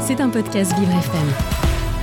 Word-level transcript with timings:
C'est 0.00 0.20
un 0.20 0.28
podcast 0.28 0.72
Vivre 0.78 0.90
FM. 0.90 1.60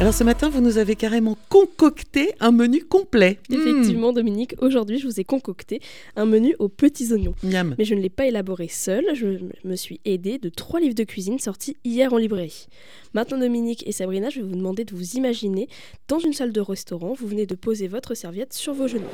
Alors 0.00 0.14
ce 0.14 0.24
matin, 0.24 0.48
vous 0.48 0.62
nous 0.62 0.78
avez 0.78 0.96
carrément 0.96 1.36
concocté 1.50 2.32
un 2.40 2.52
menu 2.52 2.82
complet. 2.82 3.38
Hmm. 3.50 3.54
Effectivement, 3.54 4.14
Dominique, 4.14 4.54
aujourd'hui, 4.62 4.98
je 4.98 5.06
vous 5.06 5.20
ai 5.20 5.24
concocté 5.24 5.80
un 6.16 6.24
menu 6.24 6.56
aux 6.58 6.70
petits 6.70 7.12
oignons. 7.12 7.34
Miam. 7.42 7.74
Mais 7.76 7.84
je 7.84 7.94
ne 7.94 8.00
l'ai 8.00 8.08
pas 8.08 8.24
élaboré 8.24 8.68
seul, 8.68 9.04
je 9.12 9.26
me 9.64 9.76
suis 9.76 10.00
aidée 10.06 10.38
de 10.38 10.48
trois 10.48 10.80
livres 10.80 10.94
de 10.94 11.04
cuisine 11.04 11.38
sortis 11.38 11.76
hier 11.84 12.14
en 12.14 12.16
librairie. 12.16 12.66
Maintenant, 13.12 13.38
Dominique 13.38 13.86
et 13.86 13.92
Sabrina, 13.92 14.30
je 14.30 14.40
vais 14.40 14.46
vous 14.46 14.56
demander 14.56 14.84
de 14.84 14.94
vous 14.94 15.16
imaginer 15.16 15.68
dans 16.08 16.18
une 16.18 16.32
salle 16.32 16.52
de 16.52 16.60
restaurant, 16.62 17.12
vous 17.12 17.26
venez 17.26 17.44
de 17.44 17.54
poser 17.54 17.86
votre 17.86 18.14
serviette 18.14 18.54
sur 18.54 18.72
vos 18.72 18.88
genoux. 18.88 19.04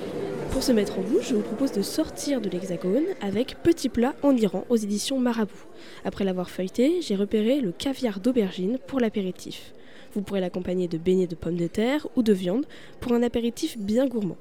Pour 0.57 0.63
se 0.63 0.73
mettre 0.73 0.99
en 0.99 1.03
bouche, 1.03 1.29
je 1.29 1.35
vous 1.35 1.43
propose 1.43 1.73
de 1.73 1.83
sortir 1.83 2.41
de 2.41 2.49
l'hexagone 2.49 3.05
avec 3.21 3.63
Petit 3.63 3.91
plat 3.91 4.15
en 4.23 4.35
Iran 4.35 4.65
aux 4.71 4.77
éditions 4.77 5.21
Marabout. 5.21 5.67
Après 6.03 6.25
l'avoir 6.25 6.49
feuilleté, 6.49 7.03
j'ai 7.03 7.15
repéré 7.15 7.61
le 7.61 7.73
caviar 7.73 8.21
d'aubergine 8.21 8.79
pour 8.87 8.99
l'apéritif. 8.99 9.75
Vous 10.15 10.23
pourrez 10.23 10.41
l'accompagner 10.41 10.89
de 10.89 10.97
beignets 10.97 11.27
de 11.27 11.35
pommes 11.35 11.59
de 11.59 11.67
terre 11.67 12.09
ou 12.17 12.23
de 12.23 12.33
viande 12.33 12.65
pour 13.01 13.13
un 13.13 13.23
apéritif 13.23 13.77
bien 13.77 14.07
gourmand. 14.07 14.39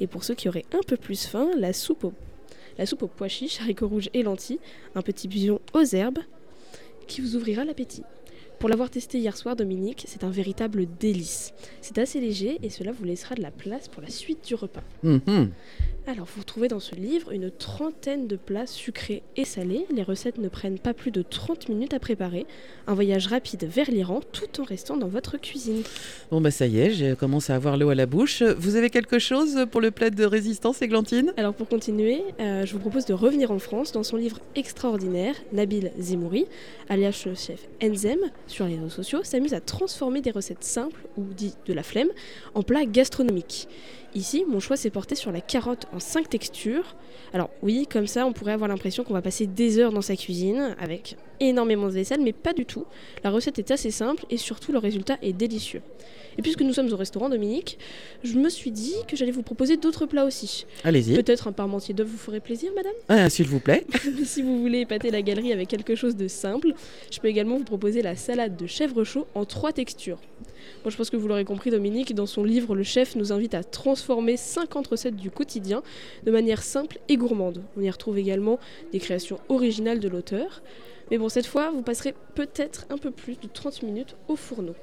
Et 0.00 0.06
pour 0.06 0.22
ceux 0.22 0.34
qui 0.34 0.50
auraient 0.50 0.66
un 0.74 0.82
peu 0.86 0.98
plus 0.98 1.24
faim, 1.24 1.48
la 1.56 1.72
soupe, 1.72 2.12
la 2.76 2.84
soupe 2.84 3.04
aux 3.04 3.08
pois 3.08 3.28
chiches, 3.28 3.62
haricots 3.62 3.88
rouges 3.88 4.10
et 4.12 4.22
lentilles, 4.22 4.60
un 4.94 5.00
petit 5.00 5.28
bouillon 5.28 5.60
aux 5.72 5.94
herbes 5.94 6.20
qui 7.06 7.22
vous 7.22 7.36
ouvrira 7.36 7.64
l'appétit. 7.64 8.02
Pour 8.64 8.70
l'avoir 8.70 8.88
testé 8.88 9.18
hier 9.18 9.36
soir, 9.36 9.56
Dominique, 9.56 10.06
c'est 10.08 10.24
un 10.24 10.30
véritable 10.30 10.86
délice. 10.98 11.52
C'est 11.82 11.98
assez 11.98 12.18
léger 12.18 12.58
et 12.62 12.70
cela 12.70 12.92
vous 12.92 13.04
laissera 13.04 13.34
de 13.34 13.42
la 13.42 13.50
place 13.50 13.88
pour 13.88 14.00
la 14.00 14.08
suite 14.08 14.46
du 14.46 14.54
repas. 14.54 14.80
Mhm. 15.02 15.50
Alors, 16.06 16.26
vous 16.36 16.44
trouvez 16.44 16.68
dans 16.68 16.80
ce 16.80 16.94
livre 16.94 17.32
une 17.32 17.50
trentaine 17.50 18.26
de 18.26 18.36
plats 18.36 18.66
sucrés 18.66 19.22
et 19.36 19.46
salés. 19.46 19.86
Les 19.90 20.02
recettes 20.02 20.36
ne 20.36 20.48
prennent 20.48 20.78
pas 20.78 20.92
plus 20.92 21.10
de 21.10 21.22
30 21.22 21.70
minutes 21.70 21.94
à 21.94 21.98
préparer. 21.98 22.46
Un 22.86 22.92
voyage 22.92 23.26
rapide 23.26 23.64
vers 23.64 23.90
l'Iran 23.90 24.20
tout 24.32 24.60
en 24.60 24.64
restant 24.64 24.98
dans 24.98 25.08
votre 25.08 25.38
cuisine. 25.38 25.82
Bon 26.30 26.42
bah 26.42 26.50
ça 26.50 26.66
y 26.66 26.78
est, 26.78 26.90
j'ai 26.90 27.16
commencé 27.16 27.54
à 27.54 27.56
avoir 27.56 27.78
l'eau 27.78 27.88
à 27.88 27.94
la 27.94 28.04
bouche. 28.04 28.42
Vous 28.42 28.76
avez 28.76 28.90
quelque 28.90 29.18
chose 29.18 29.64
pour 29.70 29.80
le 29.80 29.90
plat 29.90 30.10
de 30.10 30.24
résistance, 30.26 30.82
Églantine? 30.82 31.32
Alors 31.38 31.54
pour 31.54 31.68
continuer, 31.68 32.22
euh, 32.38 32.66
je 32.66 32.74
vous 32.74 32.80
propose 32.80 33.06
de 33.06 33.14
revenir 33.14 33.50
en 33.50 33.58
France 33.58 33.92
dans 33.92 34.02
son 34.02 34.18
livre 34.18 34.40
extraordinaire, 34.56 35.34
Nabil 35.54 35.90
Zemouri, 35.98 36.44
alias 36.90 37.22
le 37.24 37.34
chef 37.34 37.66
Enzem, 37.82 38.20
sur 38.46 38.66
les 38.66 38.74
réseaux 38.74 38.90
sociaux, 38.90 39.20
s'amuse 39.22 39.54
à 39.54 39.60
transformer 39.60 40.20
des 40.20 40.32
recettes 40.32 40.64
simples, 40.64 41.00
ou 41.16 41.24
dit 41.34 41.54
de 41.64 41.72
la 41.72 41.82
flemme, 41.82 42.08
en 42.54 42.62
plats 42.62 42.84
gastronomiques. 42.84 43.68
Ici, 44.14 44.44
mon 44.48 44.60
choix 44.60 44.76
s'est 44.76 44.90
porté 44.90 45.16
sur 45.16 45.32
la 45.32 45.40
carotte 45.40 45.86
en 45.92 45.98
5 45.98 46.28
textures. 46.28 46.94
Alors 47.32 47.50
oui, 47.62 47.88
comme 47.90 48.06
ça, 48.06 48.26
on 48.26 48.32
pourrait 48.32 48.52
avoir 48.52 48.68
l'impression 48.68 49.02
qu'on 49.02 49.12
va 49.12 49.22
passer 49.22 49.46
des 49.46 49.78
heures 49.80 49.92
dans 49.92 50.02
sa 50.02 50.14
cuisine 50.14 50.76
avec 50.78 51.16
énormément 51.40 51.86
de 51.88 51.92
vaisselle, 51.92 52.20
mais 52.20 52.32
pas 52.32 52.52
du 52.52 52.64
tout. 52.64 52.84
La 53.24 53.30
recette 53.30 53.58
est 53.58 53.72
assez 53.72 53.90
simple 53.90 54.24
et 54.30 54.36
surtout 54.36 54.70
le 54.70 54.78
résultat 54.78 55.18
est 55.20 55.32
délicieux. 55.32 55.82
Et 56.38 56.42
puisque 56.42 56.62
nous 56.62 56.72
sommes 56.72 56.92
au 56.92 56.96
restaurant 56.96 57.28
Dominique, 57.28 57.78
je 58.22 58.38
me 58.38 58.48
suis 58.48 58.70
dit 58.70 58.94
que 59.08 59.16
j'allais 59.16 59.32
vous 59.32 59.42
proposer 59.42 59.76
d'autres 59.76 60.06
plats 60.06 60.24
aussi. 60.24 60.66
Allez-y. 60.84 61.14
Peut-être 61.14 61.48
un 61.48 61.52
parmentier 61.52 61.94
d'œuf 61.94 62.08
vous 62.08 62.16
ferait 62.18 62.40
plaisir, 62.40 62.70
madame? 62.74 62.92
Ah, 63.08 63.28
S'il 63.30 63.46
vous 63.46 63.60
plaît. 63.60 63.84
si 64.24 64.42
vous 64.42 64.60
voulez 64.60 64.80
épater 64.80 65.10
la 65.10 65.22
galerie 65.22 65.52
avec 65.52 65.68
quelque 65.68 65.94
chose 65.94 66.16
de 66.16 66.28
simple, 66.28 66.72
je 67.10 67.18
peux 67.20 67.28
également 67.28 67.58
vous 67.58 67.64
proposer 67.64 68.02
la 68.02 68.16
salade 68.16 68.56
de 68.56 68.66
chèvre 68.66 69.04
chaud 69.04 69.26
en 69.34 69.44
trois 69.44 69.72
textures. 69.72 70.18
Moi, 70.82 70.90
je 70.90 70.96
pense 70.96 71.10
que 71.10 71.16
vous 71.16 71.28
l'aurez 71.28 71.44
compris, 71.44 71.70
Dominique, 71.70 72.14
dans 72.14 72.26
son 72.26 72.42
livre, 72.42 72.74
le 72.74 72.82
chef 72.82 73.16
nous 73.16 73.32
invite 73.32 73.54
à 73.54 73.62
transformer 73.62 74.03
50 74.36 74.86
recettes 74.86 75.16
du 75.16 75.30
quotidien 75.30 75.82
de 76.24 76.30
manière 76.30 76.62
simple 76.62 76.98
et 77.08 77.16
gourmande. 77.16 77.62
On 77.76 77.82
y 77.82 77.90
retrouve 77.90 78.18
également 78.18 78.58
des 78.92 78.98
créations 78.98 79.38
originales 79.48 80.00
de 80.00 80.08
l'auteur. 80.08 80.62
Mais 81.10 81.18
bon, 81.18 81.28
cette 81.28 81.46
fois, 81.46 81.70
vous 81.70 81.82
passerez 81.82 82.14
peut-être 82.34 82.86
un 82.90 82.98
peu 82.98 83.10
plus 83.10 83.34
de 83.34 83.48
30 83.52 83.82
minutes 83.82 84.16
au 84.28 84.36
fourneau. 84.36 84.74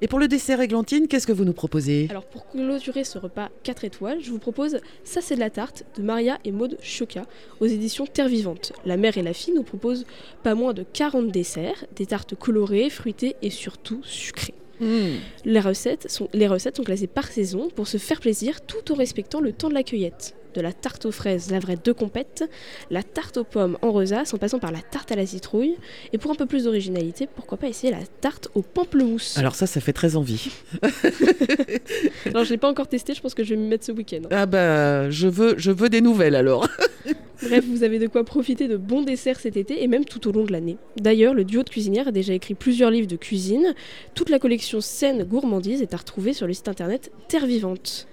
Et 0.00 0.08
pour 0.08 0.18
le 0.18 0.28
dessert 0.28 0.60
églantine, 0.60 1.06
qu'est-ce 1.06 1.26
que 1.26 1.32
vous 1.32 1.44
nous 1.44 1.52
proposez? 1.52 2.06
Alors 2.10 2.24
pour 2.24 2.48
clôturer 2.48 3.04
ce 3.04 3.18
repas 3.18 3.50
4 3.62 3.84
étoiles, 3.84 4.18
je 4.20 4.30
vous 4.30 4.38
propose 4.38 4.80
Ça 5.04 5.20
c'est 5.20 5.34
de 5.34 5.40
la 5.40 5.50
tarte 5.50 5.84
de 5.96 6.02
Maria 6.02 6.38
et 6.44 6.52
Maude 6.52 6.78
Choca 6.80 7.24
aux 7.60 7.66
éditions 7.66 8.06
Terre 8.06 8.28
Vivante. 8.28 8.72
La 8.84 8.96
mère 8.96 9.18
et 9.18 9.22
la 9.22 9.34
fille 9.34 9.54
nous 9.54 9.62
proposent 9.62 10.06
pas 10.42 10.54
moins 10.54 10.72
de 10.72 10.84
40 10.90 11.28
desserts, 11.28 11.84
des 11.94 12.06
tartes 12.06 12.34
colorées, 12.34 12.90
fruitées 12.90 13.36
et 13.42 13.50
surtout 13.50 14.00
sucrées. 14.02 14.54
Hmm. 14.82 15.18
Les, 15.44 15.60
recettes 15.60 16.10
sont, 16.10 16.28
les 16.32 16.48
recettes 16.48 16.76
sont 16.76 16.82
classées 16.82 17.06
par 17.06 17.28
saison 17.28 17.68
pour 17.74 17.86
se 17.86 17.98
faire 17.98 18.18
plaisir 18.18 18.60
tout 18.62 18.92
en 18.92 18.96
respectant 18.96 19.40
le 19.40 19.52
temps 19.52 19.68
de 19.68 19.74
la 19.74 19.84
cueillette. 19.84 20.34
De 20.54 20.60
la 20.60 20.72
tarte 20.72 21.06
aux 21.06 21.12
fraises, 21.12 21.50
la 21.50 21.60
vraie 21.60 21.78
de 21.82 21.92
compète, 21.92 22.44
la 22.90 23.02
tarte 23.02 23.38
aux 23.38 23.44
pommes 23.44 23.78
en 23.80 23.90
rosace 23.90 24.34
en 24.34 24.38
passant 24.38 24.58
par 24.58 24.72
la 24.72 24.80
tarte 24.82 25.10
à 25.12 25.16
la 25.16 25.24
citrouille. 25.24 25.76
Et 26.12 26.18
pour 26.18 26.30
un 26.32 26.34
peu 26.34 26.44
plus 26.44 26.64
d'originalité, 26.64 27.26
pourquoi 27.32 27.56
pas 27.56 27.68
essayer 27.68 27.90
la 27.90 28.04
tarte 28.20 28.48
au 28.54 28.60
pamplemousse 28.60 29.38
Alors 29.38 29.54
ça, 29.54 29.66
ça 29.66 29.80
fait 29.80 29.94
très 29.94 30.16
envie. 30.16 30.50
Alors 32.26 32.44
je 32.44 32.50
l'ai 32.50 32.58
pas 32.58 32.68
encore 32.68 32.88
testé, 32.88 33.14
je 33.14 33.22
pense 33.22 33.34
que 33.34 33.44
je 33.44 33.54
vais 33.54 33.60
m'y 33.60 33.68
mettre 33.68 33.86
ce 33.86 33.92
week-end. 33.92 34.22
Ah 34.30 34.44
bah, 34.44 35.08
je 35.08 35.28
veux, 35.28 35.54
je 35.56 35.70
veux 35.70 35.88
des 35.88 36.02
nouvelles 36.02 36.34
alors. 36.34 36.68
Bref, 37.42 37.64
vous 37.66 37.82
avez 37.82 37.98
de 37.98 38.06
quoi 38.06 38.24
profiter 38.24 38.68
de 38.68 38.76
bons 38.76 39.02
desserts 39.02 39.40
cet 39.40 39.56
été 39.56 39.82
et 39.82 39.88
même 39.88 40.04
tout 40.04 40.28
au 40.28 40.32
long 40.32 40.44
de 40.44 40.52
l'année. 40.52 40.76
D'ailleurs, 40.96 41.34
le 41.34 41.44
duo 41.44 41.62
de 41.62 41.68
cuisinières 41.68 42.08
a 42.08 42.12
déjà 42.12 42.32
écrit 42.34 42.54
plusieurs 42.54 42.90
livres 42.90 43.08
de 43.08 43.16
cuisine. 43.16 43.74
Toute 44.14 44.30
la 44.30 44.38
collection 44.38 44.80
Scène 44.80 45.24
Gourmandise 45.24 45.82
est 45.82 45.94
à 45.94 45.96
retrouver 45.96 46.32
sur 46.32 46.46
le 46.46 46.52
site 46.52 46.68
internet 46.68 47.10
Terre 47.28 47.46
Vivante. 47.46 48.06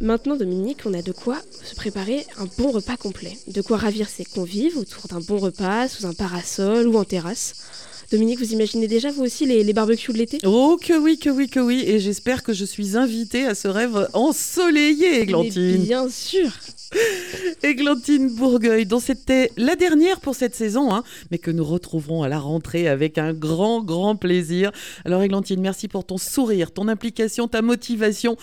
Maintenant, 0.00 0.36
Dominique, 0.36 0.80
on 0.84 0.94
a 0.94 1.02
de 1.02 1.12
quoi 1.12 1.38
se 1.50 1.74
préparer 1.74 2.24
un 2.36 2.46
bon 2.58 2.70
repas 2.70 2.96
complet. 2.96 3.32
De 3.48 3.62
quoi 3.62 3.78
ravir 3.78 4.08
ses 4.08 4.24
convives 4.24 4.76
autour 4.76 5.08
d'un 5.08 5.20
bon 5.20 5.38
repas, 5.38 5.88
sous 5.88 6.06
un 6.06 6.12
parasol 6.12 6.86
ou 6.86 6.96
en 6.96 7.04
terrasse. 7.04 7.97
Dominique, 8.10 8.38
vous 8.38 8.52
imaginez 8.52 8.88
déjà 8.88 9.10
vous 9.10 9.22
aussi 9.22 9.44
les, 9.44 9.62
les 9.62 9.72
barbecues 9.72 10.12
de 10.12 10.18
l'été? 10.18 10.38
Oh 10.44 10.78
que 10.80 10.98
oui, 10.98 11.18
que 11.18 11.28
oui, 11.28 11.48
que 11.48 11.60
oui. 11.60 11.84
Et 11.86 11.98
j'espère 11.98 12.42
que 12.42 12.54
je 12.54 12.64
suis 12.64 12.96
invitée 12.96 13.44
à 13.44 13.54
ce 13.54 13.68
rêve 13.68 14.08
ensoleillé, 14.14 15.20
Églantine. 15.20 15.72
Mais 15.72 15.78
bien 15.78 16.08
sûr 16.08 16.50
Églantine 17.62 18.34
Bourgueil, 18.34 18.86
dont 18.86 18.98
c'était 18.98 19.50
la 19.56 19.76
dernière 19.76 20.20
pour 20.20 20.34
cette 20.34 20.54
saison, 20.54 20.92
hein, 20.92 21.04
mais 21.30 21.38
que 21.38 21.50
nous 21.50 21.64
retrouverons 21.64 22.22
à 22.22 22.28
la 22.28 22.38
rentrée 22.38 22.88
avec 22.88 23.18
un 23.18 23.32
grand, 23.34 23.82
grand 23.82 24.16
plaisir. 24.16 24.72
Alors 25.04 25.22
Églantine, 25.22 25.60
merci 25.60 25.88
pour 25.88 26.04
ton 26.04 26.16
sourire, 26.16 26.72
ton 26.72 26.88
implication, 26.88 27.46
ta 27.46 27.62
motivation. 27.62 28.36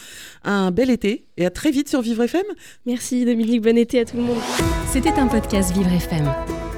Un 0.43 0.71
bel 0.71 0.89
été 0.89 1.25
et 1.37 1.45
à 1.45 1.49
très 1.49 1.71
vite 1.71 1.89
sur 1.89 2.01
Vivre 2.01 2.23
FM. 2.23 2.45
Merci 2.85 3.25
Dominique, 3.25 3.61
bon 3.61 3.77
été 3.77 3.99
à 3.99 4.05
tout 4.05 4.17
le 4.17 4.23
monde. 4.23 4.37
C'était 4.91 5.13
un 5.13 5.27
podcast 5.27 5.73
Vivre 5.73 5.91
FM. 5.91 6.54